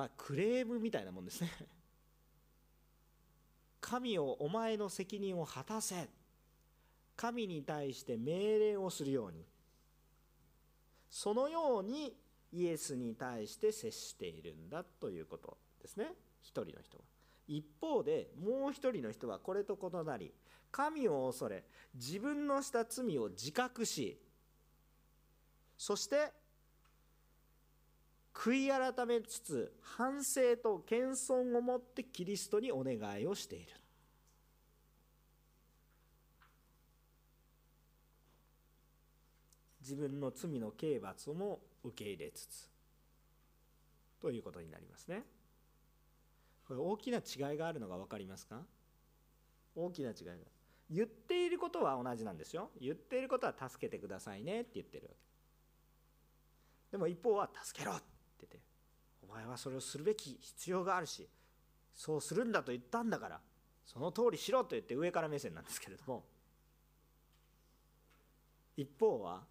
[0.00, 1.50] まあクレームみたいなもんですね。
[3.82, 6.08] 神をお前の責任を果たせ。
[7.16, 9.44] 神に対して命令をするように。
[11.10, 12.16] そのように
[12.50, 16.14] イエスに対して接しているんだということですね。
[16.40, 17.04] 一人の人は。
[17.46, 20.32] 一方でもう一人の人はこれと異なり
[20.70, 24.18] 神を恐れ自分のした罪を自覚し
[25.76, 26.32] そして
[28.32, 33.66] 悔い改めつつ反省と謙遜を持ってキリストにお願いをしている。
[39.80, 42.70] 自分の罪の刑罰も受け入れつつ
[44.20, 45.24] ということになりますね。
[46.68, 48.60] これ大きな違いがあるのが分かりますか？
[49.74, 50.34] 大きな違いが。
[50.88, 52.70] 言っていることは同じなんですよ。
[52.80, 55.16] 言っていることは助けてくださいねって言ってるわけ。
[56.92, 57.94] でも一方は助けろ。
[59.30, 61.28] お前はそれをするべき必要があるし
[61.94, 63.40] そうするんだと言ったんだから
[63.86, 66.24] その通りしろと言って上から目線なんですけれども
[68.76, 69.42] 一方は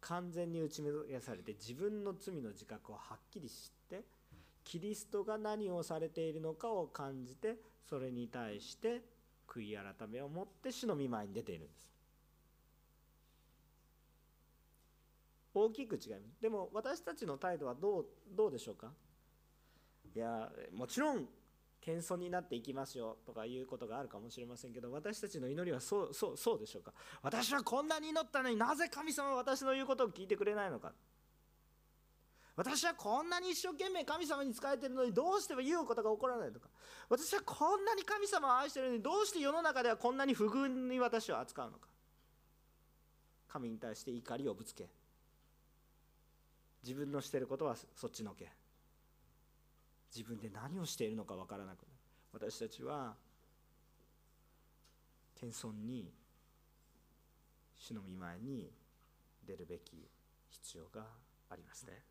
[0.00, 0.90] 完全に打ち目
[1.20, 3.56] されて自分の罪の自覚をはっきり知っ
[3.88, 4.04] て
[4.64, 7.56] キリストが何をされているのかを感じて
[7.88, 9.02] それに対して
[9.46, 11.90] 悔い改めを持って主の御前に出ているんです。
[15.52, 16.40] 大きく違います。
[16.40, 18.92] でも私たちの態度はどうどうでしょうか？
[20.14, 21.28] いやもちろん
[21.80, 26.92] 謙遜になっていきますよとかいうことがあるかもしれませんけど私たちの祈りはそうそうそうでしょうか？
[27.22, 30.92] 私はこんなに祈ったのになぜ神様は私の言うことを聞いてくれないのか？
[32.56, 36.68] 私はこんなに一生懸命神様に仕えてるのにどうしても言うことが起こらないとか？
[37.08, 41.88] 私はこんなに神様を愛してるのにどうして世の中ではこんなに不遇に私を扱うのか？
[43.48, 44.90] 神に対して怒りをぶつけ
[46.82, 48.50] 自分のしてることはそっちのけ。
[50.14, 51.88] 自分で何をしているのか分からなくなる。
[52.32, 53.14] 私たちは
[55.34, 56.12] 謙遜に
[57.76, 58.70] 主の御前に
[59.46, 60.08] 出るべき
[60.48, 61.06] 必要が
[61.48, 62.02] ありますね。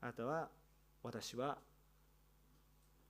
[0.00, 0.50] あなたは
[1.02, 1.56] 私は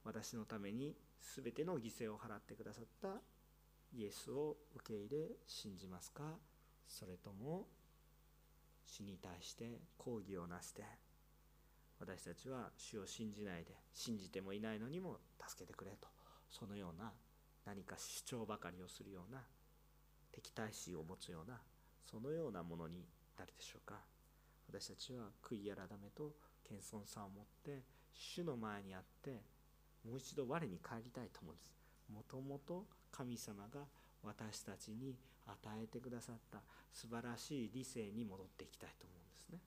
[0.05, 0.95] 私のために
[1.37, 3.21] 全ての犠牲を払ってくださった
[3.97, 6.23] イエスを受け入れ信じますか？
[6.87, 7.67] それとも
[8.87, 10.83] 主に対して抗議をなして
[11.99, 16.09] 私たちは主を信じないで信じてもいないのにも助けてくれと
[16.51, 17.13] そのような
[17.67, 19.41] 何か主張ばかりをするような
[20.33, 21.61] 敵対心を持つような
[22.11, 23.07] そのようなものに
[23.39, 23.97] なるでしょうか。
[24.69, 26.33] 私たちは悔い改めと
[26.65, 29.43] 謙遜さを持って主の前にあって
[30.05, 31.73] もう一度我に帰りたいと思うんです。
[32.13, 33.87] もともと神様が
[34.23, 35.17] 私たちに
[35.47, 36.59] 与えてくださった
[36.93, 39.59] 素晴らしい理性に戻っていきたいと思うんですね。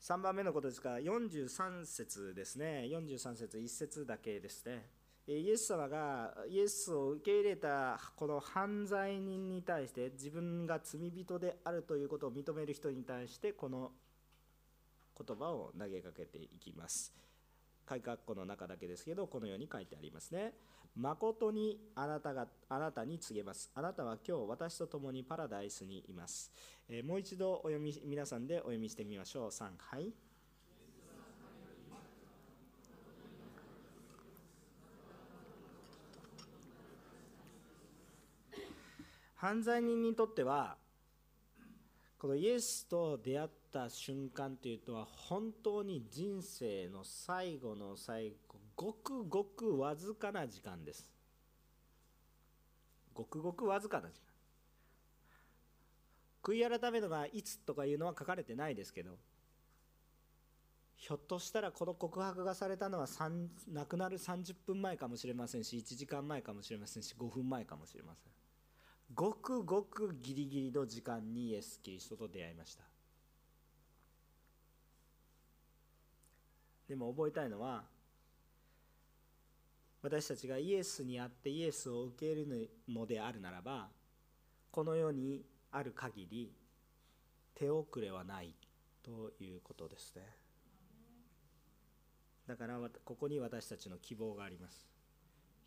[0.00, 2.84] 3番目のことですが43節ですね。
[2.90, 4.88] 43節1節だけですね。
[5.26, 13.92] イエス様がイエスを受け入れたこの犯罪人に対して自分が罪人であるということを認める人に対してこの
[15.16, 17.14] 言葉を投げかけていきます。
[17.86, 20.52] 改革庫の中だけですけどこのように書いてありますね。
[20.96, 23.70] 誠にあなたがあなたに告げます。
[23.74, 26.52] あなたは今日私と共にパラダイスにいます、
[26.88, 29.48] えー、もう一度お読み皆さんでお読みしてみましょう。
[29.50, 30.12] 3はい。
[39.34, 40.76] 犯罪人にとっては
[42.16, 51.10] このイエスと出会った瞬間というのは本当に人生の最後の最後ごくごくわずかな時間です。
[53.12, 54.34] ごくごくわずかな時間。
[56.44, 59.16] 悔い改めのがいつとかいうのは書かれてないですけど
[60.96, 63.06] ひょっとしたらこの告白がされたのは
[63.72, 68.32] 亡くなる30分前かもしれませんし1時間前かもしれませんし5分前かもしれません。
[69.14, 72.84] ごくごくギリギリの時間にイエス・キリストと出会いました。
[76.88, 77.84] でも覚えたいのは
[80.04, 83.88] 私たちがイエスにあってイエスを受けるのであるならば
[84.70, 86.52] この世にある限り
[87.54, 88.54] 手遅れはない
[89.02, 90.22] ということですね。
[92.46, 94.86] だからここに私たちの希望があります。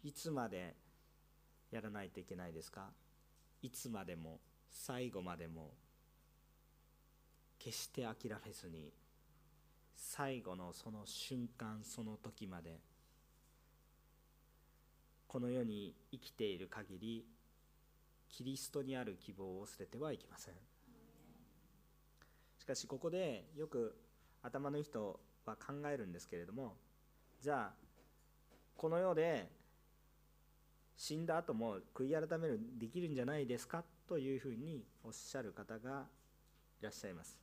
[0.03, 0.75] いつまで
[1.71, 2.91] やらないといけないですか？
[3.63, 5.71] いつまでも最後までも
[7.57, 8.93] 決して諦めずに
[9.95, 12.79] 最後のその瞬間その時まで
[15.27, 17.25] この世に生きている限り
[18.29, 20.53] キリストにある希望を捨ててはいけません。
[22.57, 23.95] しかしここでよく
[24.41, 26.75] 頭の人は考えるんですけれども
[27.41, 27.87] じゃあ
[28.75, 29.49] この世で
[30.97, 36.05] 死んだ後も悔い改めるできるんじゃないですかというふうにおっしゃる方が
[36.81, 37.37] いらっしゃいます。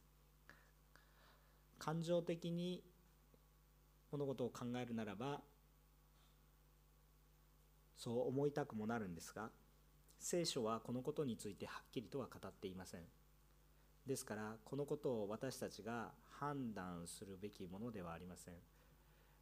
[1.78, 2.82] 感情的に
[4.11, 5.41] 物事を考えるならば
[7.97, 9.51] そう思いたくもなるんですが
[10.18, 13.03] 聖書はこのことについてはっきりとは語っていません。
[14.07, 18.55] ですからこのことを私たちが判断するべきものではありません。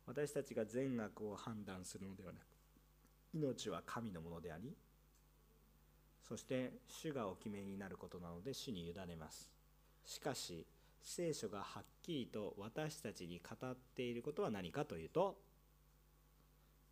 [0.06, 2.42] 私たちが善悪を判断するのではなく
[3.34, 4.74] 命は神のものであり
[6.22, 9.50] そして主がお決めになることなので主に委ねます。
[10.04, 10.66] しかし
[11.02, 15.36] 聖書がはっきりと私たちに語っていることは何かというと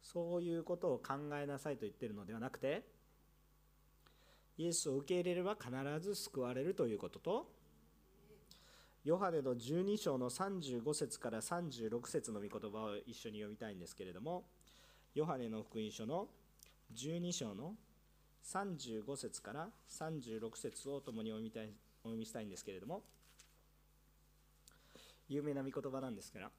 [0.02, 2.82] そういうことを考えなさいと言ってるのではなくて
[4.58, 5.70] イエスを受け入れれば必
[6.00, 7.46] ず救われるということと
[9.04, 14.44] ヨハネの12章の35節から36節の御言葉を一緒に読みたいんですけれども
[15.14, 16.28] ヨハネの福音書の
[16.94, 17.74] 12章の
[18.44, 21.70] 35節から36節を共にお読みたい
[22.02, 23.02] お読みしたいんですけれども
[25.28, 26.50] 有名な御言葉なんですから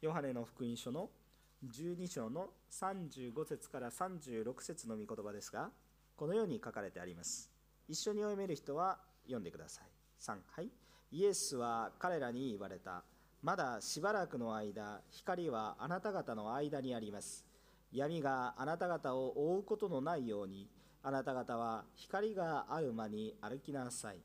[0.00, 1.21] ヨハネの福音書の12
[1.64, 5.70] 12章の35節から36節の御言葉ですが
[6.16, 7.50] このように書かれてあります。
[7.88, 9.84] 一緒に読める人は読んでください。
[10.20, 10.68] 3はい。
[11.10, 13.04] イエスは彼らに言われた。
[13.42, 17.44] まだしばらくの間光はあなた方の間にあります。
[17.92, 20.68] 闇があなた方を覆うことのないように
[21.02, 24.16] あなた方は光がある間に歩きなさい。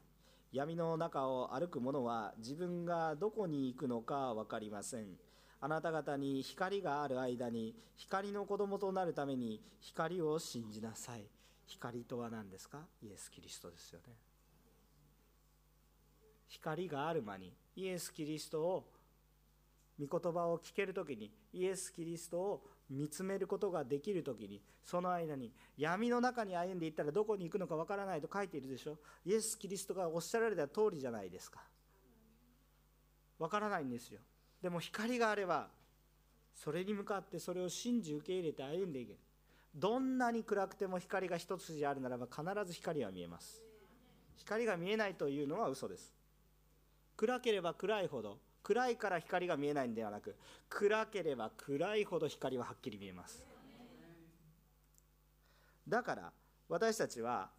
[0.51, 5.26] 闇の中を歩く者は自分がどこに行くのか分かりません。
[5.59, 11.25] あなた方に光がある間に光の子供となるために光を信じなさい。
[11.65, 12.79] 光とは何ですか？
[13.03, 14.13] イエス・キリストですよね。
[16.47, 18.85] 光がある間にイエス・キリストを
[19.99, 28.97] 御言葉を聞ける時にイエス・キリストを見つめることができる時にその間に闇の中に歩んでいったらどこに行くのかわからないと書いているでしょ？
[29.25, 31.61] イエス・キリストがおっしゃられた通りじゃないですか。
[33.39, 34.21] わからないんですよ。
[34.67, 35.69] でも光があれば
[36.53, 39.19] それに向かってそれを信じ受け入れて歩んでいける。
[39.73, 43.63] どんなに暗くても光が一筋あるならば必ず光は見えます。
[44.35, 46.13] 光が見えないというのは嘘です。
[47.15, 50.35] 暗ければ暗いほど暗いから光が見えないんではなく
[50.67, 53.47] 暗ければ暗いほど光ははっきり見えます。
[55.87, 56.33] だから
[56.67, 57.49] 私たちは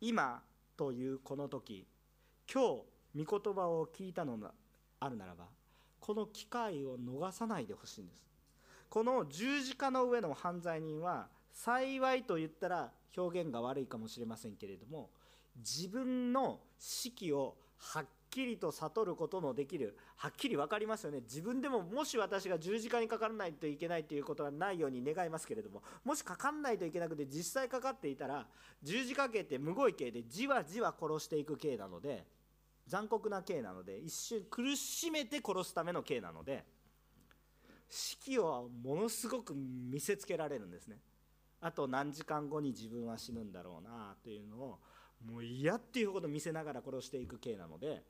[0.00, 0.40] 今
[0.76, 1.88] というこの時
[2.48, 2.84] 今
[3.16, 4.52] 日御言葉を聞いたのが
[5.00, 5.46] あるならば
[6.02, 8.18] この機会を逃さないでほしいんです。
[8.90, 15.10] この十字架の上の犯罪人は幸いと言ったら表現が悪いかもしれませんけれども
[15.56, 21.20] 自分の死期をはっきりと悟ることのできるはっきり分かりますよね。
[21.20, 28.48] 自分でももし私が十字架にかからないといけないということはないように願いますけれどももしかかんないといけなくて実際かかっていたら
[28.82, 32.24] 十字架刑ってむごい刑でじわじわ殺していく刑なので
[32.86, 36.64] 残酷な刑なので一瞬苦しめて殺すための刑なので
[37.88, 40.96] 死期をものすごく見せつけられるんですね。
[41.60, 44.78] あと何時間後に自分は死ぬんだろうなというのを
[45.24, 48.02] もう嫌っていうほど見せながら殺していく刑なので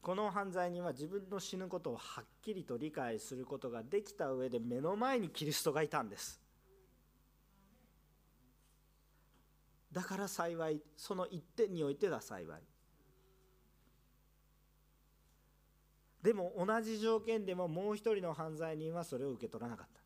[0.00, 6.40] この犯罪人は自分の死ぬことをはっきりと理解することができた上で目の前にキリストがいたんです。
[9.90, 12.62] だから幸いその一点においては幸い。
[16.22, 20.00] でも同じ条件でももう一人の犯罪人はそれを受け取らなかった。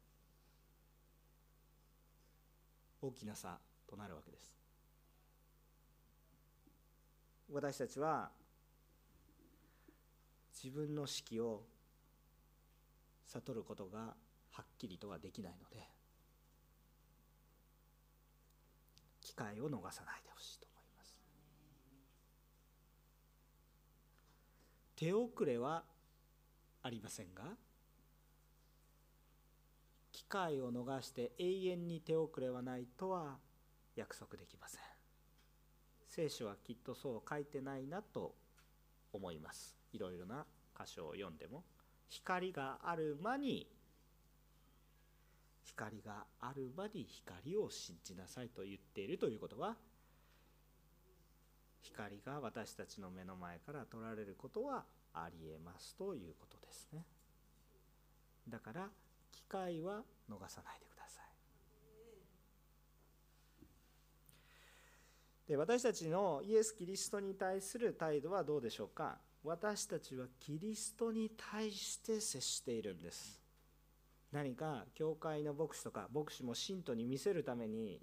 [3.01, 3.59] 大きな差
[3.89, 4.55] となるわけです。
[7.51, 8.31] 私たちは
[10.63, 11.65] 自分の死期を
[13.27, 14.15] 悟ることが
[14.51, 15.89] はっきりとはできないので
[19.21, 21.17] 機会を逃さないでほしいと思います。
[24.97, 25.83] 手遅れは
[26.83, 27.45] ありませんが
[30.13, 33.39] 機会を逃して永遠に手遅れはないとは
[33.97, 34.81] 約束できません。
[36.07, 38.35] 聖書はきっとそう書いてないなと
[39.13, 39.77] 思います。
[39.93, 40.47] いろいろな
[40.79, 41.65] 箇所を読んでも
[42.09, 43.67] 光がある間に
[45.65, 49.77] 光がある場に光を信じなさいと言っているということは
[51.81, 54.85] 光が私たちの目の前から取られることは
[55.15, 57.05] ありえますということですね。
[58.49, 58.89] だから
[59.31, 61.25] 機会は逃さないでください。
[65.49, 69.19] で私たちのイエス・キリストに対する態度はどうでしょうか？
[69.45, 73.43] 私たちはキリストに対して接しているんです。
[74.31, 78.01] 何か教会の牧師とか牧師も信徒に見せるために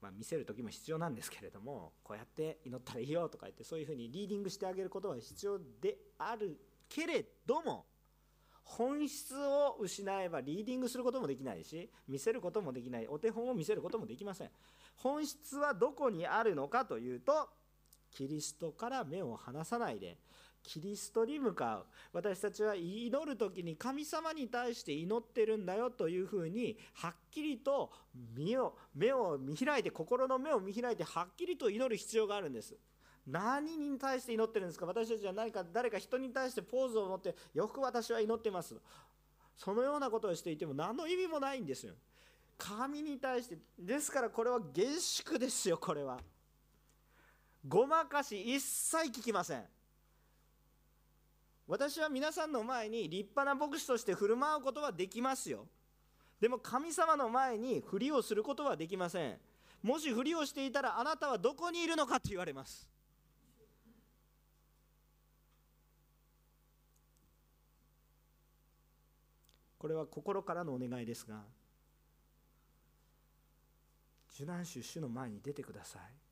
[0.00, 7.84] まあ、見せる時も必要なんですけれどもこうやって祈ったらいいよとか言ってそういうふうにリーディングしてあげることは必要であるけれども
[8.64, 14.50] 本質を失えばリーディングすることもできないし見せることもできないお手本を見せることもできません。
[14.96, 17.48] 本質はどこにあるのかというと
[18.10, 20.18] キリストから目を離さないで
[20.62, 21.86] キリストに向かう。
[22.12, 27.90] 私たちは祈る時に神様に対して祈ってるんだよというふうにはっきりと
[28.36, 32.76] 目を目を見開いて心の目を見開いてはっきりと祈る必要があるんです。
[33.26, 34.86] 何に対して祈ってるんですか？
[34.86, 38.76] 私たちは何か誰か人に対してポーズを持ってよく私は祈ってます。
[39.56, 41.94] そのようなことをしていても何の意味もないんですよ。
[42.56, 46.18] 神に対してですからこれは厳粛ですよこれは。
[47.66, 49.64] ごまかし一切聞きません。
[51.70, 55.68] 私は皆さんの前に立派な牧師として振る舞うことはできますよ。
[56.40, 59.38] でも神様の前にふりをすることはできません。
[59.80, 62.88] もしふりをしていたらあなたはどこにいるのかと言われます。
[69.78, 71.44] これは心からのお願いですが
[74.34, 76.29] 受難主主の前に出てください。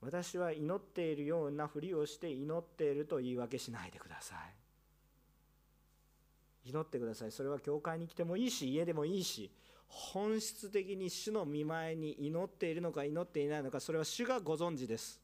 [0.00, 4.38] 私は祈っているようなふりをして祈っていると言い訳しないでください。
[6.68, 7.32] 祈ってください。
[7.32, 9.50] それは教会に来てもいいし家でもいいし
[9.88, 15.20] 本質的に主の見前に祈っているのか祈っていないのかそれは主がご存知です。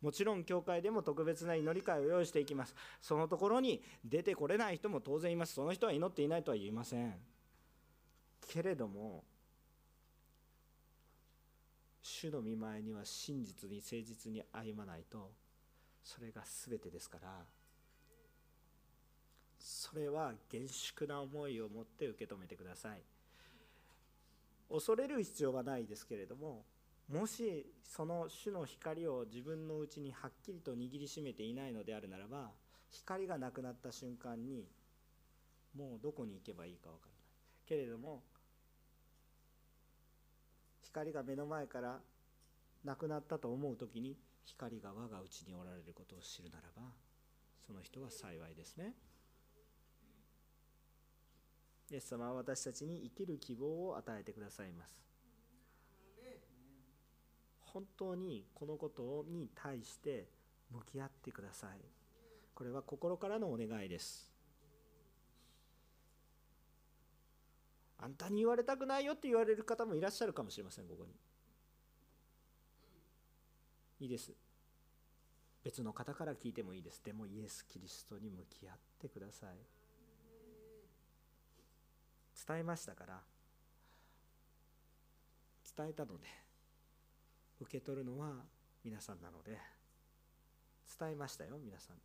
[0.00, 2.74] もちろん教会でも特別な祈り会を用意していきます。
[3.00, 5.54] そのところに出てこれない人も当然います。
[5.54, 7.14] その人は祈っていないとは言いません。
[8.46, 9.24] けれども
[12.10, 15.30] 主の見前には真実に誠実に歩まないと
[16.02, 17.28] それが全てですから
[19.58, 23.02] それは厳粛な思いを持って受け止めてください。
[24.70, 26.64] 恐れる必要はないですけれども
[27.10, 32.50] もしその主の光を自分のうちにはっきりと握りしめていないのであるならば
[32.90, 34.66] 光がなくなった瞬間に
[35.74, 37.18] もうどこに行けばいいか分からない。
[37.66, 38.22] けれども
[40.90, 42.00] 光が目の前から
[42.84, 46.82] なくなったと思う時に光が我が内におられることを知るならば
[47.66, 48.94] その人は幸いですね。
[51.90, 54.98] イエス様は私たちに生きる希望を与えてくださいます。
[57.60, 60.28] 本当にこのことに対して
[60.70, 61.80] 向き合ってください。
[62.54, 64.37] これは心からのお願いです。
[67.98, 71.14] あんたに言われたくないよって言われる方もいらっしゃるかもしれませんここに。
[74.00, 74.32] いいです。
[75.64, 77.02] 別の方から聞いてもいいです。
[77.04, 79.56] でもイエス・キリストに向き合ってください。
[82.46, 83.20] 伝えましたから。
[85.76, 86.26] 伝えたので。
[87.60, 88.44] 受け取るのは
[88.84, 89.58] 皆さんなので。
[90.98, 91.96] 伝えましたよ皆さん。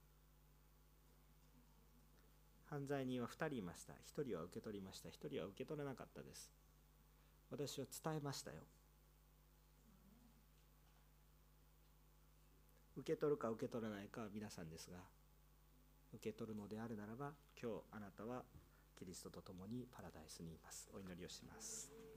[2.74, 3.94] 犯罪人は2人いました。
[3.94, 5.10] 1人は受け取りました。
[5.10, 6.50] 1人は受け取れなかったです。
[7.52, 8.58] 私は伝えましたよ。
[12.98, 14.98] 受け取るか受け取らないかは皆さんですが
[16.14, 18.44] 受け取るのであるならば今日あなたは
[18.98, 20.90] キリストと共にパラダイスにいます。
[20.96, 22.13] お祈りをします。